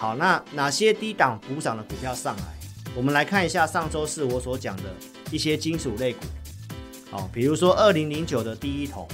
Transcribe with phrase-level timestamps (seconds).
[0.00, 2.42] 好，那哪些低档补涨的股票上来？
[2.96, 4.84] 我们来看一下上周四我所讲的
[5.30, 6.20] 一些金属类股。
[7.10, 9.06] 好，比如说二零零九的第一桶，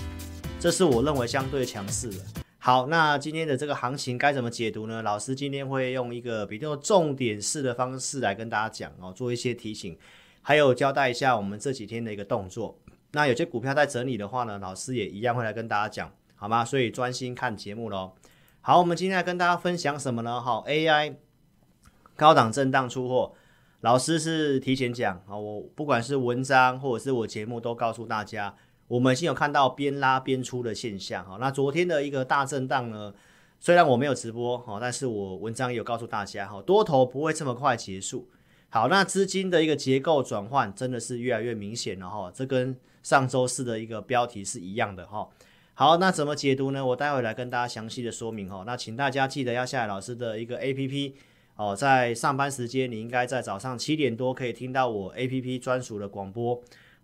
[0.60, 2.18] 这是我认为相对强势的。
[2.58, 5.02] 好，那今天的这个行情该怎么解读呢？
[5.02, 9.98] 老师今天会用一个比较重点式的方式来跟大家讲哦，做一些提醒，
[10.40, 12.78] 还有交代一下我们这几天的一个动作。
[13.10, 16.64] 那有些股票在整理的话呢，老师也一样会来跟大家讲，好吗？
[16.64, 18.12] 所以专心看节目喽。
[18.66, 20.40] 好，我们今天来跟大家分享什么呢？
[20.40, 21.14] 好，AI
[22.16, 23.32] 高档震荡出货，
[23.82, 28.56] 老师是提前讲啊，我不管是文章或者是我节目都告诉大家，
[28.88, 31.24] 我们已经有看到边拉边出的现象。
[31.24, 33.14] 好，那昨天的一个大震荡呢，
[33.60, 38.28] 虽然我没有直播，好，但是我文章也有告诉大家，哈，多头不会这么快结束。
[38.68, 45.28] 好，那资金的一个结构转换真的是越来越明显了哈，这跟上周四的一个标题是一样的哈。
[45.78, 46.86] 好，那怎么解读呢？
[46.86, 48.64] 我待会来跟大家详细的说明哦。
[48.64, 51.12] 那请大家记得要下载老师的一个 APP
[51.56, 56.58] 哦，在上班时间你应该在早上七点多可以听到我 APP 专属的广播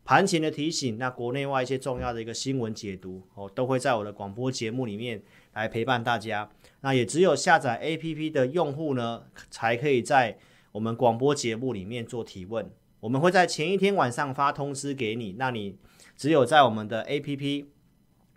[0.07, 0.97] 盘前的提醒。
[0.97, 6.49] 那国内外一些重要的一个新闻解读哦，都会在我的广播节目里面来陪伴大家。
[6.81, 10.39] 那也只有下载 APP 的用户呢，才可以在
[10.73, 12.71] 我们广播节目里面做提问。
[13.01, 15.77] 我们会在前一天晚上发通知给你，那你
[16.17, 17.67] 只有在我们的 APP。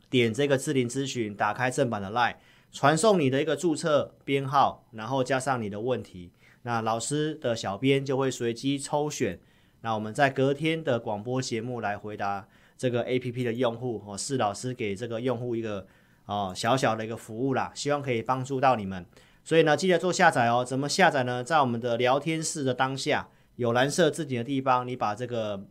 [0.09, 2.35] 点这个智霖咨询，打开正版的 LINE，
[2.71, 6.31] 传送你的一个注册编号，然后加上你的问题，
[6.63, 9.39] 那老师的小编就会随机抽选，
[9.81, 12.47] 那我们在隔天的广播节目来回答
[12.77, 15.85] 这个 APP 的用户哦，是老师给这个用户一个
[16.25, 19.05] 哦小小的一个服务啦，希望可以帮助到你们，
[19.43, 20.63] 所以呢，记得做下载哦。
[20.63, 21.43] 怎么下载呢？
[21.43, 25.65] 在我们的聊天室的当下有蓝色字体的地方，你把这个。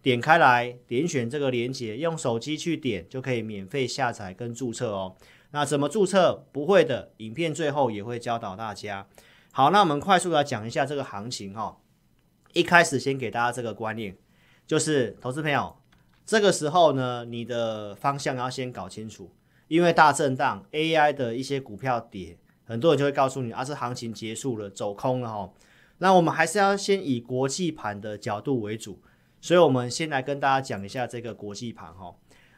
[0.00, 5.16] 点开来，点选这个连接，用手机去点就可以免费下载跟注册哦。
[5.50, 6.46] 那怎么注册？
[6.52, 9.08] 不会的，影片最后也会教导大家。
[9.50, 11.78] 好，那我们快速来讲一下这个行情哈、
[12.52, 14.16] 一开始先给大家这个观念，
[14.66, 15.76] 就是投资朋友，
[16.24, 19.32] 这个时候呢，你的方向要先搞清楚，
[19.66, 25.52] 因为大震荡，AI 的一些股票跌，很多人就会告诉你，啊，这行情结束了，走空了哈、哦。
[25.98, 29.02] 那我们还是要先以国际盘的角度为主。
[29.40, 32.14] 所以，我们先来跟大家讲一下这个国际盘哈。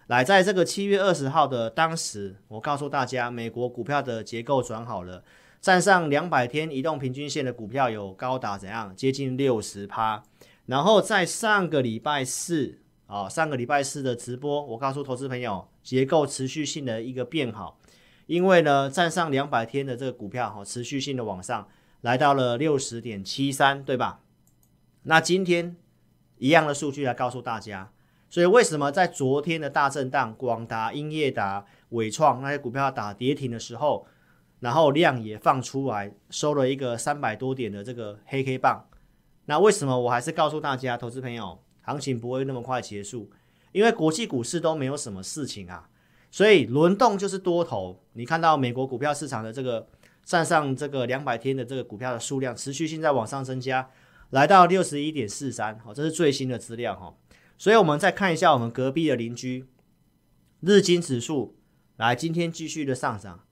[0.06, 5.22] 来，在这个七月二十号的当时，我告诉大家，美国股票的结构转好了，
[5.60, 8.96] 站上两百天移动平均线的股票有高达怎样？
[8.96, 10.22] 接近六十趴。
[10.66, 17.78] 然后在上个礼拜四啊，上个礼拜四的直播，我告诉投资朋友，结构持续性的一个变好，
[18.26, 21.68] 因为呢，站上两百天的这个股票哈，持续性的往上
[22.00, 24.22] 来到了六十点七三，对吧？
[25.04, 25.76] 那今天。
[26.41, 27.93] 一样的数据来告诉大家，
[28.31, 34.06] 所以为什么在昨天的大震荡，广达、英业达、伟创那些股票打跌停的时候，
[34.61, 38.87] 然后量也放出来，收了一个三百多点的这个黑 K 棒。
[39.45, 43.31] 那为什么我还是告诉大家，投资朋友，行情不会那么快结束？
[43.72, 45.91] 因为国际股市都没有什么事情啊，
[46.31, 48.01] 所以轮动就是多头。
[48.15, 49.87] 你看到美国股票市场的这个
[50.25, 53.91] 站上这个两百天的这个股票的数量，持续性在往上增加。
[54.30, 57.16] 来到六十一点四三，好，这是最新的资料哈。
[57.58, 59.66] 所以，我们再看一下我们隔壁的邻居
[60.60, 61.58] 日经指数，
[61.96, 63.44] 来，今天继续的上涨。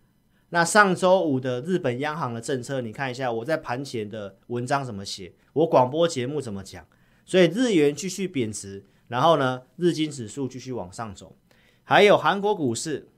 [0.50, 6.86] 那上周五的日本央行的政策，你看一下我在盘前的文章怎么写，我广播节目怎么讲。
[7.26, 11.36] 所以日元继续贬值，然后呢，日经指数继续往上走。
[11.84, 13.08] 还有韩国股市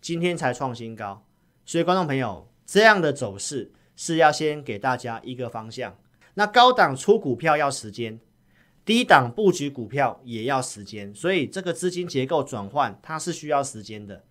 [0.00, 1.26] 今天才创新高，
[1.64, 5.96] 所以观众朋友，这样的走势是要先给大家一个方向。
[6.34, 8.20] 那高档出股票要时间，
[8.84, 14.24] 低档布局股票也要时间，所以这个资金结构转换它是需要时间的。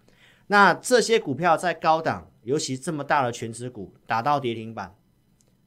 [0.47, 4.93] 那这些股票在高档，尤其这么大的全值股打到跌停板，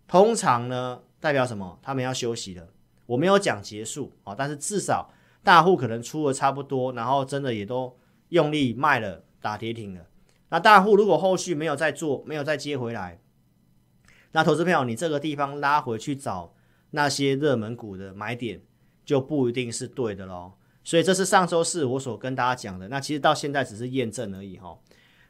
[0.07, 1.79] 通常呢代表什么？
[1.83, 2.69] 他们要休息了。
[3.07, 5.11] 我没有讲结束啊，但是至少
[5.43, 7.97] 大户可能出的差不多，然后真的也都
[8.29, 10.03] 用力卖了，打跌停了。
[10.51, 13.19] 那大户如果后续没有再做，没有再接回来。
[14.37, 16.53] 那投资朋友，你这个地方拉回去找
[16.91, 18.61] 那些热门股的买点，
[19.03, 20.53] 就不一定是对的喽。
[20.85, 22.87] 所以这是上周四我所跟大家讲的。
[22.89, 24.79] 那其实到现在只是验证而已哈。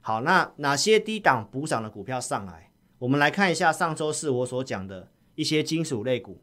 [0.01, 2.73] 好，那哪些低档补涨的股票上来？
[2.99, 6.43] 我们来看一下上周四我所讲的一些金属类股。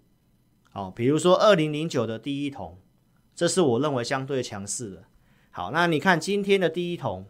[0.71, 2.79] 好，比如说二零零九的第一铜，
[3.35, 5.03] 这是我认为相对强势的。
[5.51, 7.27] 好，那你看今天的第一铜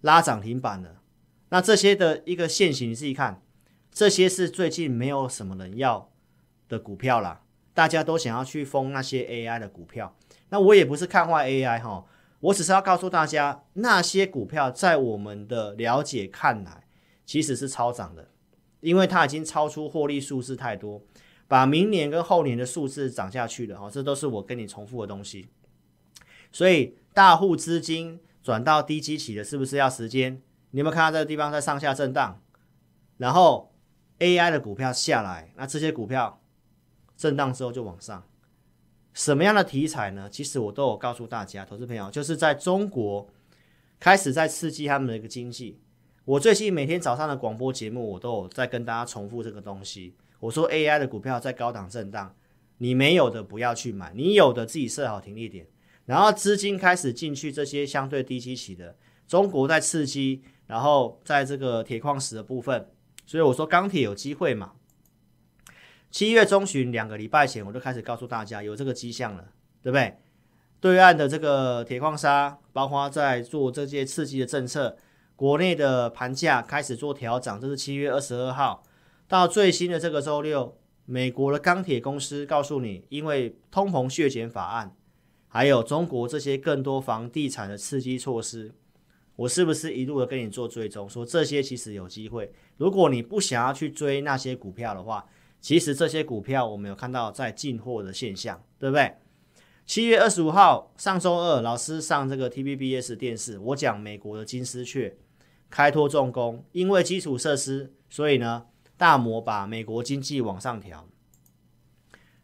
[0.00, 1.02] 拉涨停板了。
[1.50, 3.40] 那这些的一个线型，你自己看。
[3.96, 6.12] 这些是最近没有什么人要
[6.68, 7.40] 的股票啦，
[7.72, 10.14] 大家都想要去封那些 AI 的股票。
[10.50, 12.04] 那我也不是看坏 AI 哈，
[12.40, 16.84] 我只是要告诉大家，那些股票在我们的了解看来，
[17.24, 18.28] 其实是超涨的。
[18.80, 21.00] 因为它已经超出获利数字太多，
[21.48, 23.80] 把明年跟后年的数字涨下去了。
[23.80, 25.48] 哈，这都是我跟你重复的东西。
[26.52, 30.42] 所以大户资金转到低基期的，是不是要时间？
[30.72, 32.42] 你有没有看到这个地方在上下震荡？
[33.16, 33.72] 然后
[34.18, 36.40] AI 的股票下来，那这些股票
[37.16, 38.26] 震荡之后就往上。
[39.12, 40.28] 什么样的题材呢？
[40.30, 43.28] 其实我都有告诉大家，投资朋友，就是在中国
[43.98, 45.80] 开始在刺激他们的一个经济。
[46.24, 50.14] 我最近每天早上的广播节目，我都有在跟大家重复这个东西。
[50.40, 52.34] 我说 AI 的股票在高档震荡，
[52.78, 55.66] 你没有的不要去买，你有的自己设好停利点。
[56.04, 58.96] 然后资金开始进去这些相对低基期的，
[59.26, 62.90] 中国在刺激，然后在这个铁矿石的部分，
[63.26, 64.72] 所以我说钢铁有机会嘛。
[66.10, 69.50] 七月中旬两个礼拜前，我就开始告诉大家有这个迹象了，
[69.82, 70.16] 对不对？
[70.80, 74.96] 对岸的这个铁矿砂，包括在做这些刺激的政策，
[75.34, 78.82] 国内的盘价开始做调整，这是七月二十二号
[79.26, 84.94] 到最新的这个周六，美国的钢铁公司告诉你，因为通膨削减法案，
[85.48, 88.72] 还有中国这些更多房地产的刺激措施，
[89.36, 92.52] 我是不是一路的跟你做追踪，说这些其实有机会？
[92.76, 95.24] 如果你不想要去追那些股票的话。
[95.58, 99.16] 其实这些股票我们有看到在进货的现象，对不对？
[99.84, 105.16] 七月二十五号，上周二，老师上这个 TVBS 电视，我讲美国的金丝雀
[105.68, 108.66] 开拓重工，因为基础设施，所以呢，
[108.96, 111.08] 大摩把美国经济往上调。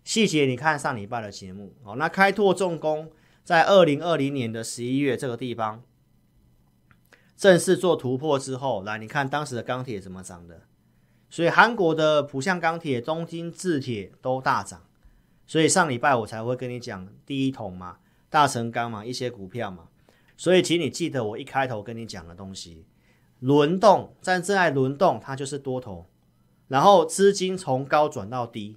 [0.03, 1.95] 细节你看上礼拜的节目哦。
[1.97, 3.13] 那开拓重工
[3.45, 5.85] 在二零二零年的十一月这个地方
[7.43, 10.63] 正式做突破之后，来你看当时的钢铁怎么涨的。
[11.29, 14.85] 所以韩国的浦项钢铁、东京制铁都大涨，
[15.45, 17.97] 所以上礼拜我才会跟你讲第一桶嘛、
[18.31, 19.89] 大成钢嘛、一些股票嘛。
[20.37, 22.87] 所以请你记得我一开头跟你讲的东西，
[23.41, 26.07] 轮动在正在轮动，它就是多头，
[26.69, 28.77] 然后资金从高转到低，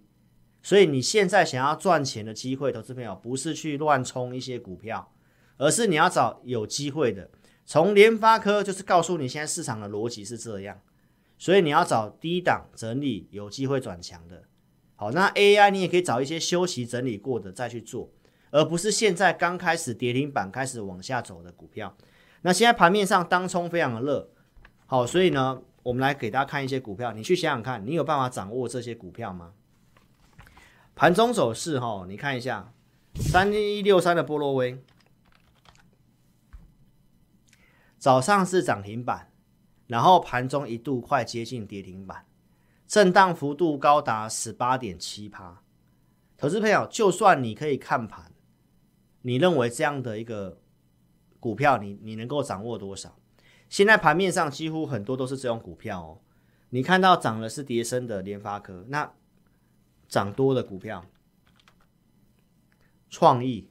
[0.64, 5.12] 所以你现在想要赚钱的机会，投资朋友不是去乱冲一些股票，
[5.58, 7.30] 而是你要找有机会的。
[7.66, 10.80] 从联发科就是告诉你现在市场的逻辑是这样。
[11.38, 14.44] 所以你要找低档整理有机会转强的，
[14.96, 18.10] 好，那 AI 你也可以找一些休息整理过的再去做，
[18.52, 21.94] 而不是现在刚开始跌停板开始往下走的股票。
[22.44, 24.30] 那现在盘面上当冲非常的热，
[24.86, 29.52] 好，所以呢，我们来给大家看一些股票，你去想想看，你有办法掌握这些股票吗？
[30.96, 32.72] 盘中走势哈，你看一下
[33.16, 34.82] 三一六三的波罗威，
[38.06, 39.32] 早上是涨停板。
[39.88, 42.28] 然后盘中一度快接近跌停板，
[42.86, 45.64] 震荡幅度高达十八点七趴。
[46.38, 48.32] 投资朋友，就算你可以看盘，
[49.24, 50.62] 你认为这样的一个
[51.40, 53.18] 股票你，你能够掌握多少？
[53.70, 56.22] 现在盘面上几乎很多都是这种股票哦。
[56.70, 59.12] 你看到涨的是叠升的联发科，那
[60.08, 61.04] 涨多的股票，
[63.10, 63.68] 创意，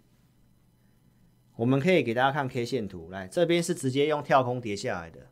[1.56, 5.31] 我们可以给大家看 K 线图，来这边是直接用跳空跌下来的。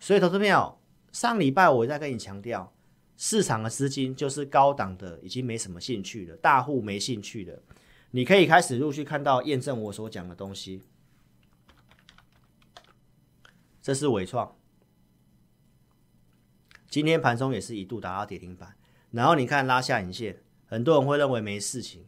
[0.00, 0.78] 所以，投资朋友，
[1.12, 2.72] 上礼拜我在跟你强调，
[3.16, 7.62] 市场的资金就是高档的，已经没什么兴趣了，大户没兴趣了。
[8.12, 10.82] 你可以开始陆续看到验证我所讲的东西。
[13.82, 14.56] 这是伟创，
[16.88, 18.74] 今天盘中也是一度达到跌停板，
[19.10, 22.06] 然后你看拉下影线，很多人会认为没事情。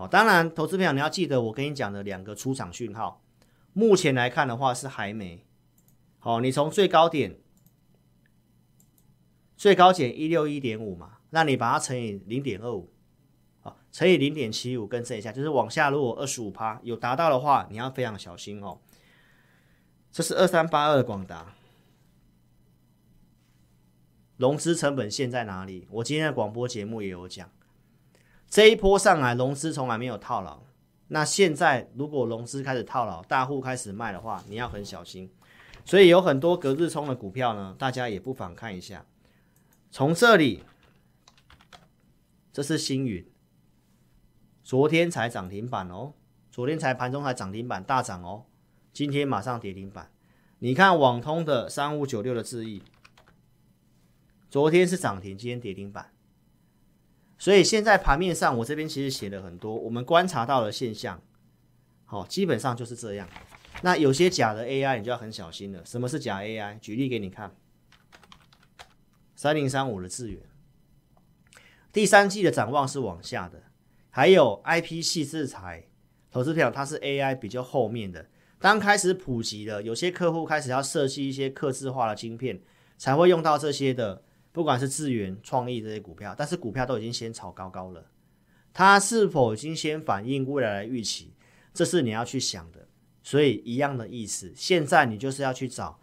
[0.00, 3.22] 好，当然，投资朋友你要记得我跟你讲的两个出场讯号，
[3.74, 5.44] 目前来看的话是还没。
[6.18, 7.38] 好，你从最高点，
[9.58, 12.90] 最高减一六一点五嘛，那你把它乘以零点二五，
[13.60, 18.80] 好，乘以零点七五，更正一下，就是往下落二十五趴有达到的话，你要非常小心哦。
[20.10, 21.54] 这是二三八二的广达，
[24.38, 25.86] 融资成本线在哪里？
[25.90, 27.50] 我今天的广播节目也有讲，
[28.50, 30.60] 这一波上来融资从来没有套牢，
[31.06, 35.32] 那现在如果融资开始套牢，大户开始卖的话，你要很小心。
[35.84, 39.06] 所以有很多隔日冲的股票呢，大家也不妨看一下。
[39.92, 40.64] 从这里，
[42.52, 43.24] 这是星云，
[44.64, 46.14] 昨天才涨停板哦，
[46.50, 48.46] 昨天才盘中才涨停板大涨哦，
[48.92, 50.10] 今天马上跌停板。
[50.58, 52.82] 你看网通的三五九六的智易，
[54.50, 56.12] 昨天是涨停，今天跌停板。
[57.40, 61.20] 所以现在盘面上，我这边其实写了很多我们观察到的现象，
[62.04, 63.26] 好，基本上就是这样。
[63.80, 65.82] 那有些假的 AI，你就要很小心了。
[65.86, 66.78] 什么是假 AI？
[66.80, 67.56] 举例给你看，
[69.34, 70.38] 三零三五的智原，
[71.90, 73.62] 第三季的展望是往下的。
[74.10, 75.84] 还有 IP 系制裁，
[76.30, 78.26] 投资票它是 AI 比较后面的。
[78.58, 82.60] 当开始普及了，有些客户开始要设计一些客制化的晶片，
[82.98, 88.06] 才会用到这些的，不管是智源、创意这些股票，但是股票都已经先炒高高了，
[88.72, 91.34] 它是否已经先反映未来的预期，
[91.72, 92.88] 这是你要去想的。
[93.22, 96.00] 所以一样的意思，现在你就是要去找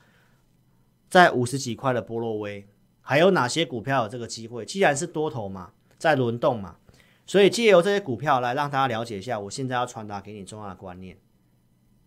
[1.10, 2.68] 在五十几块的波洛威，
[3.02, 4.64] 还有哪些股票有这个机会？
[4.64, 6.78] 既然是多头嘛，在轮动嘛，
[7.26, 11.18] 所以借由这些股票来让大家了解一下，我现在要传达给你重要的观念。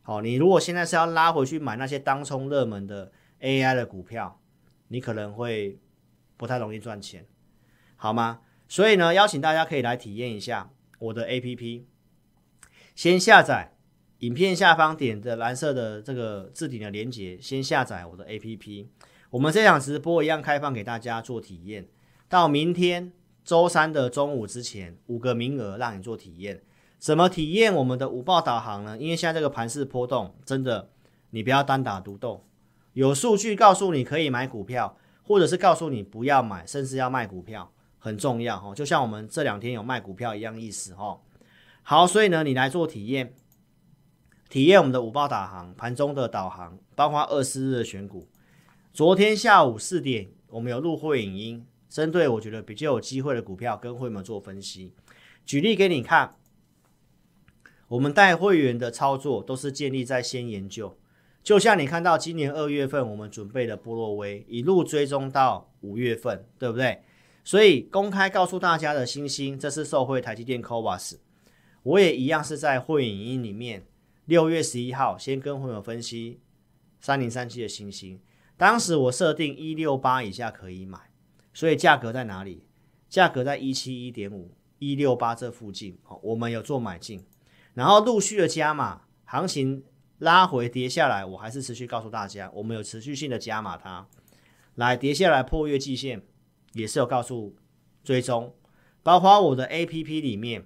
[0.02, 4.40] 好，你如果现在是要拉回去买那些当冲热门的 AI 的股票，
[4.88, 5.78] 你可能会
[6.40, 7.26] 不太容易赚钱，
[7.96, 8.40] 好吗？
[8.66, 11.82] 所以呢，邀请大家可以来体验一下我的 APP，
[12.94, 13.76] 先下载。
[14.20, 18.86] 影片下方点的蓝色的这个置顶的连接，先下载我的 APP。
[19.28, 21.86] 我们这场直播一样开放给大家做体验，
[22.28, 23.12] 到明天
[23.44, 26.62] 周三的中午之前，五个名额让你做体验。
[26.98, 28.96] 怎么体验我们的午报导航呢？
[28.98, 30.90] 因为现在这个盘势波动，真的
[31.30, 32.46] 你不要单打独斗，
[32.92, 34.96] 有数据告诉你可以买股票，
[35.30, 38.74] 或者是告诉你不要买，甚至要卖股票，很重要哦。
[38.74, 41.20] 就像我们这两天有卖股票一样意思哦。
[41.84, 43.32] 好，所以呢，你来做体验。
[44.48, 48.28] 体验我们的五报导航，盘中的导航，包括二十日的选股。
[48.92, 54.92] 昨天下午四点，我们有录会影音，针对我觉得比较有机会的股票，跟会员做分析。
[55.46, 56.34] 举例给你看，
[57.86, 60.98] 我们带会员的操作都是建立在先研究。
[61.42, 67.02] 就像你看到今年二月份我们准备的波洛威，一路追踪到五月份，对不对？
[67.42, 71.18] 所以公开告诉大家的星星，这是受惠台积电 c o v a s
[71.82, 73.86] 我也一样是在会影音里面。
[74.26, 76.40] 六月十一号，先跟朋友分析
[77.00, 78.20] 三零三七的星星。
[78.56, 80.98] 当时我设定一六八以下可以买，
[81.54, 82.62] 所以价格在哪里？
[83.08, 85.98] 价格在一七一点五、一六八这附近。
[86.22, 87.24] 我们有做买进，
[87.72, 89.82] 然后陆续的加码，行情
[90.20, 94.06] 拉回跌下来，我还是持续告诉大家，我们有持续性的加码它。
[94.76, 96.22] 来跌下来破月季线，
[96.72, 97.56] 也是有告诉
[98.04, 98.54] 追踪，
[99.02, 100.64] 包括我的 APP 里面。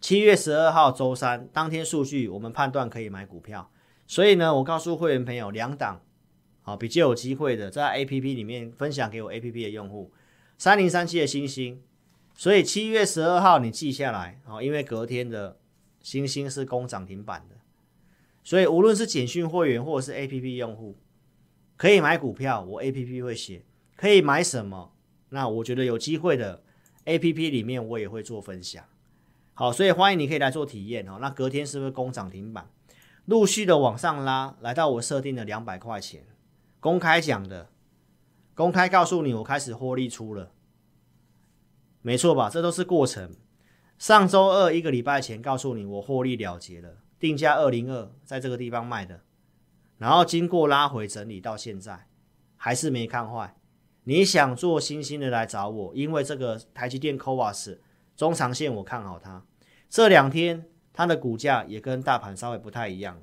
[0.00, 3.70] 七月十二号周三当天数据，我们判断可以买股票，
[4.06, 6.00] 所以呢，我告诉会员朋友两档，
[6.62, 10.12] 好比较有机会的，在 A P P 里面分享给我 A P P 的用户，
[10.56, 11.82] 三零三七的星星，
[12.34, 15.58] 所以七月十二号你记下来，好，因为隔天的
[16.00, 17.56] 星星是攻涨停板的，
[18.48, 20.96] 所以无论是简讯会员或者是 A P P 用户，
[21.76, 24.94] 可以买股票，我 A P P 会写可以买什么，
[25.28, 26.62] 那我觉得有机会的
[27.04, 28.82] A P P 里面我也会做分享。
[29.52, 31.18] 好，所以欢迎你可以来做体验哦。
[31.20, 32.70] 那隔天是不是攻涨停板？
[33.26, 36.24] 陆续的往上拉，来到我设定的两百块钱，
[36.80, 37.68] 公开讲的，
[38.54, 40.52] 公开告诉你我开始获利出了，
[42.00, 42.48] 没错吧？
[42.48, 43.36] 这都是过程。
[43.98, 49.22] 上周二一个礼拜前告诉你我获利了结了，定价二零二，在这个地方卖的，
[49.96, 52.06] 然后经过拉回整理到现在，
[52.56, 53.56] 还是没看坏。
[54.04, 57.78] 你想做新兴的来找我，因为这个台积电 CoWoS
[58.16, 59.44] 中长线我看好它，
[59.90, 63.22] 这两天它的股价也跟大盘稍微不太一样。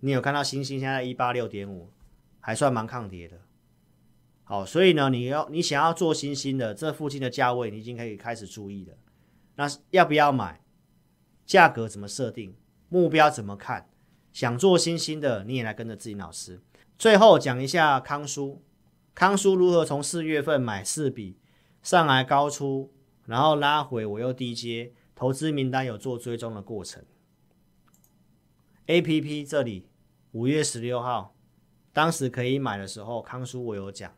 [0.00, 1.90] 你有看到星星现在一八六点五，
[2.40, 3.40] 还算蛮抗跌的。
[4.42, 8.94] 好，所以呢，你要你想要做星星的，这附近的价位你已经可以开始注意了。
[9.56, 10.60] 那要不要买？
[11.46, 12.56] 价格怎么设定？
[12.88, 13.88] 目标怎么看？
[14.32, 16.60] 想做新兴的，你也来跟着自己老师。
[16.98, 18.62] 最后讲一下康叔，
[19.14, 21.38] 康叔如何从四月份买四笔。
[21.82, 22.94] 上来高出，
[23.26, 27.04] 然后拉回，我又低接，投资名单有做追踪的过程。
[28.86, 29.90] A P P 这里
[30.32, 31.36] 五月十六号，
[31.92, 34.10] 当时可以买的时候，康叔我有讲，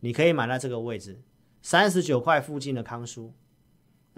[0.00, 1.22] 你可以买在这个位置，
[1.62, 3.32] 三十九块附近的康叔。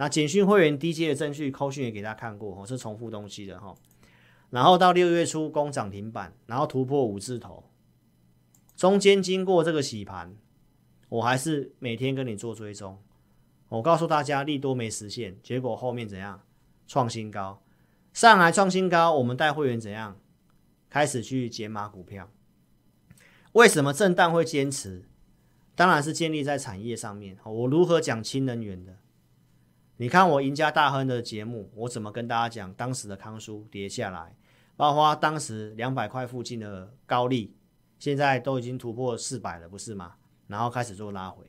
[0.01, 3.75] 那简讯会员低接的证据，扣讯也给大家看过，哦，是重复东西的哈。
[4.51, 7.65] 然后到六月初攻涨停板，然后突破五字头，
[8.77, 10.37] 中间经过这个洗盘。
[11.09, 13.03] 我还是每天跟你做追踪，
[13.71, 16.43] 我告诉大家利多没实现，结果后面怎样
[16.87, 17.61] 创新高，
[18.13, 20.17] 上来创新高，我们带会员怎样
[20.89, 22.31] 开始去解码股票？
[23.53, 25.03] 为什么震荡会坚持？
[25.75, 27.37] 当然是建立在产业上面。
[27.45, 28.97] 我如何讲氢能源的？
[30.01, 34.37] 你看我赢家大亨的节目，我怎么跟大家讲当时的康叔跌下来，
[34.77, 37.57] 包括当时两百块附近的高利，
[37.99, 40.15] 现在都已经突破四百了，不是吗？
[40.47, 41.45] 然后开始做拉回，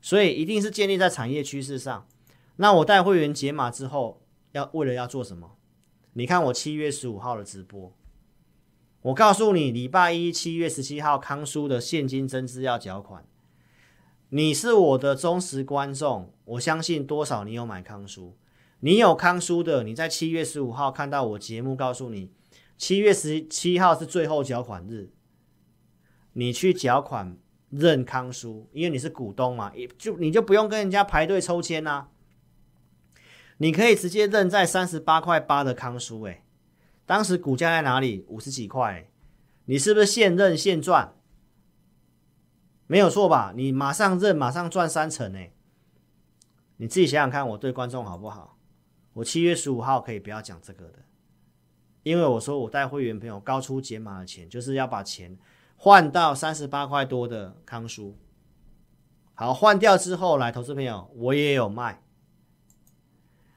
[0.00, 2.06] 所以一定是建立在产业趋势上。
[2.56, 4.22] 那我带会员解码之后，
[4.52, 5.58] 要为了要做什么？
[6.14, 7.94] 你看我七月十五号的直播，
[9.02, 13.26] 我告诉你，礼拜一七月十七号康叔的现金增资要缴款。
[14.30, 18.36] 你是我的忠实观众，我相信多少你有买康舒，
[18.80, 22.30] 你有康舒的，你在七月十五号看到我节目，告诉你
[22.76, 25.10] 七月十七号是最后缴款日，
[26.32, 27.36] 你去缴款
[27.70, 32.08] 认康舒，因为你是股东嘛，也就你就不用跟人家排队抽签啊。
[33.58, 36.42] 你可以直接认在三十八块八的康舒，诶，
[37.06, 38.24] 当时股价在哪里？
[38.26, 39.08] 五十几块，
[39.66, 41.14] 你是不是现认现赚？
[42.94, 43.52] 没有错吧？
[43.56, 45.40] 你马上认，马上赚三成呢。
[46.76, 48.56] 你自己想想看，我对观众好不好？
[49.14, 51.00] 我七月十五号可以不要讲这个的，
[52.04, 55.36] 因为我说我带会员朋友高出解码的钱，就是要把钱
[55.74, 58.16] 换到三十八块多的康叔。
[59.34, 62.00] 好，换掉之后来，投资朋友，我也有卖。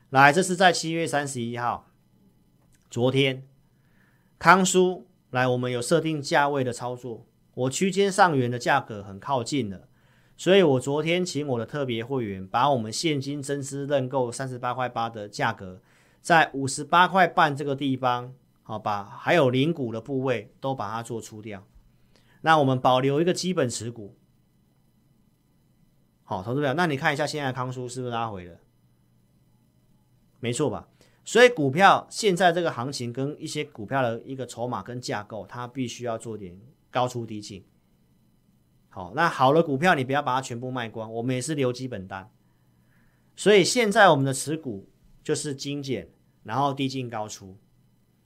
[0.09, 1.91] 来，这是在七月三十一号，
[2.89, 3.47] 昨天
[4.39, 7.26] 康叔来，我们有设定价位的操作，
[7.57, 9.87] 我区间上缘的价格很靠近了，
[10.35, 15.81] 所以我昨天请我的特别会员把我们现金增资认购三十八块八的价格，
[16.21, 21.65] 在五十八块半这个地方，好吧，还有零股的部位都把它做出掉，
[22.41, 24.15] 那我们保留一个基本持股，
[26.23, 28.59] 好，投资表，那你看一下现在康叔是不是拉回了？
[30.39, 30.87] 没错吧？
[31.25, 36.55] 所以股票现在这个行情跟一些股票的一个筹码跟架构，它必须要做点
[36.91, 37.65] 高出低进。
[38.89, 42.31] 好，那好的股票你不要把它全部卖光，我们也是留基本单。
[43.35, 44.89] 所以现在我们的持股
[45.23, 46.09] 就是精简，
[46.43, 47.57] 然后低进高出。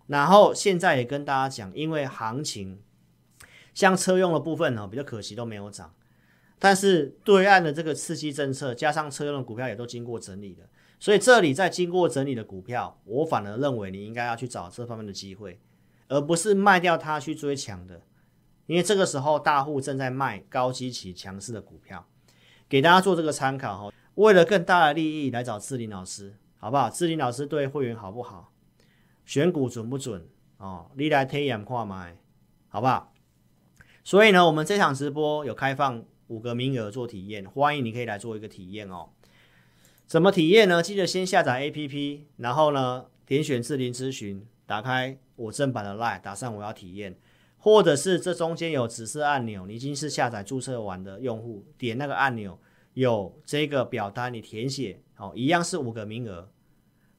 [0.08, 2.82] 然后现在也跟大家讲，因为行情
[3.74, 5.94] 像车用的部分呢，比较可惜都没有涨，
[6.60, 10.66] 但是对岸的这个刺激政策加上车用的股票也都经过整理了。
[11.00, 15.60] 所以这里在经过整理的股票，我反而认为你应该要去找这方面的机会，
[16.08, 18.02] 而不是卖掉它去追强的，
[18.72, 22.08] 因为这个时候大户正在卖高基期强势的股票，
[22.70, 23.94] 给大家做这个参考哈。
[24.16, 26.90] 为了更大的利益来找志霖老师，好不好？
[26.90, 28.54] 志霖老师对会员好不好？
[29.26, 30.26] 选股准不准？
[30.56, 32.16] 哦，你来体验看卖，
[32.70, 33.12] 好不好？
[34.06, 39.10] 所以呢，我们这场直播有开放五个名额做体验，欢迎你可以来做一个体验哦。
[40.08, 40.82] 怎么体验呢？
[40.82, 47.18] 记得先下载 APP，然后呢，点选智霖咨询，打开我正版的 LINE，打上我要体验，
[47.64, 52.60] 或者是这中间有指示按钮，你已经是下载注册完的用户，点那个按钮，
[52.96, 56.50] 有这个表单你填写，哦，一样是五个名额，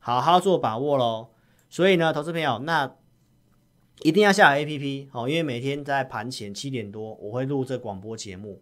[0.01, 1.29] 好好做把握喽。
[1.71, 2.97] 所以呢，投资朋友，那
[4.03, 8.61] 一定要下载 APP，哦，因为每天在盘前七点多，我会录这广播节目。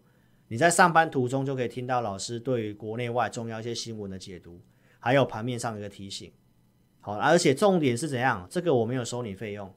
[0.48, 4.60] 你在上班途中就可以听到老师对于国内外重要一些新闻的解读，
[4.98, 6.30] 还有盘面上的一个提醒。
[7.00, 8.46] 好，而且重点是怎样？
[8.50, 9.72] 这个我没有收你费用。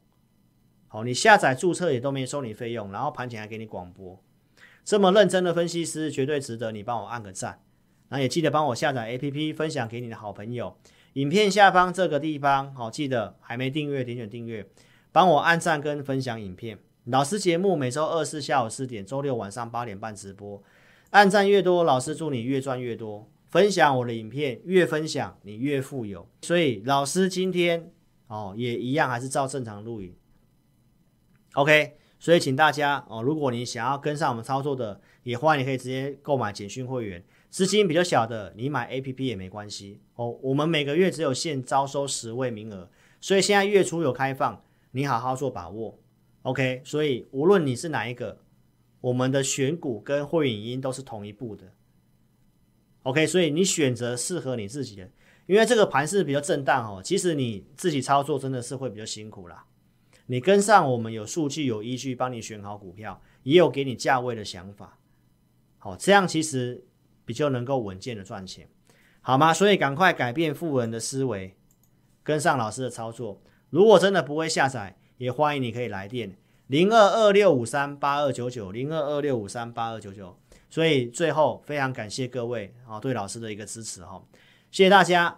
[0.94, 4.22] 好，你下载注册也都没收你费用，然后盘前还给你广播，
[4.86, 7.64] 这么认真的分析师绝对值得你帮我按个赞。
[8.10, 10.78] 那也记得帮我下载 APP，分享给你的好朋友。
[11.14, 14.70] 影片下方这个地方，好，记得还没订阅点选订阅，
[15.12, 16.78] 帮我按赞跟分享影片。
[17.06, 20.62] 老师节目每周二四下午四点，周六晚上八点半直播。
[21.10, 23.28] 按赞越多，老师祝你越赚越多。
[23.50, 26.30] 分享我的影片，越分享你越富有。
[26.44, 27.92] 所以老师今天
[28.28, 30.14] 哦也一样，还是照正常录影。
[31.54, 37.24] OK，所以请大家哦，如果你想要跟上我们操作的，也欢迎你可以直接购买简讯会员。
[37.50, 40.32] 资金比较小的，你买 APP 也没关系哦。
[40.42, 42.90] 我们每个月只有限招收十位名额，
[43.22, 46.00] 所以现在月初有开放，你好好做把握。
[46.42, 48.40] OK，所以无论你是哪一个，
[49.02, 51.72] 我们的选股跟会影音都是同一步的。
[53.04, 55.08] OK，所以你选择适合你自己的，
[55.46, 57.00] 因为这个盘是比较震荡哦。
[57.04, 59.64] 其实你自己操作真的是会比较辛苦啦。
[60.28, 64.98] 你跟上我们有数据有依据帮你选好股票，也有给你价位的想法。
[65.78, 66.86] 好，这样其实
[67.26, 68.68] 比较能够稳健的赚钱，
[69.22, 69.54] 好吗？
[69.54, 71.56] 所以赶快改变富人的思维，
[72.24, 73.42] 跟上老师的操作。
[73.70, 80.38] 如果真的不会下载，也欢迎你可以来电零二二六五三八二九九零二二六五三八二九九。
[80.70, 84.24] 所以最后非常感谢各位啊对老师的一个支持哈，
[84.72, 85.38] 谢谢大家。